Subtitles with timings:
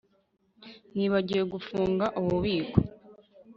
[0.95, 2.77] Nibagiwe gufunga ububiko